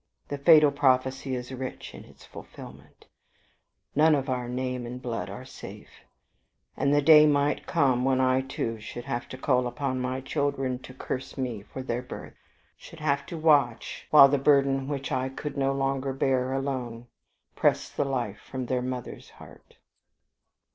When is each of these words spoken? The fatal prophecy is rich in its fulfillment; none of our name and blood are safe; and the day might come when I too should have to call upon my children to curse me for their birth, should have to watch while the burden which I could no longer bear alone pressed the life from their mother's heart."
The 0.29 0.39
fatal 0.39 0.71
prophecy 0.71 1.35
is 1.35 1.51
rich 1.51 1.93
in 1.93 2.05
its 2.05 2.25
fulfillment; 2.25 3.05
none 3.93 4.15
of 4.15 4.29
our 4.31 4.49
name 4.49 4.87
and 4.87 4.99
blood 4.99 5.29
are 5.29 5.45
safe; 5.45 5.91
and 6.75 6.91
the 6.91 7.03
day 7.03 7.27
might 7.27 7.67
come 7.67 8.03
when 8.03 8.19
I 8.19 8.41
too 8.41 8.79
should 8.79 9.05
have 9.05 9.29
to 9.29 9.37
call 9.37 9.67
upon 9.67 9.99
my 9.99 10.19
children 10.19 10.79
to 10.79 10.95
curse 10.95 11.37
me 11.37 11.61
for 11.61 11.83
their 11.83 12.01
birth, 12.01 12.33
should 12.79 12.99
have 12.99 13.27
to 13.27 13.37
watch 13.37 14.07
while 14.09 14.27
the 14.27 14.39
burden 14.39 14.87
which 14.87 15.11
I 15.11 15.29
could 15.29 15.55
no 15.55 15.71
longer 15.71 16.13
bear 16.13 16.51
alone 16.51 17.05
pressed 17.55 17.95
the 17.95 18.05
life 18.05 18.39
from 18.39 18.65
their 18.65 18.81
mother's 18.81 19.29
heart." 19.29 19.75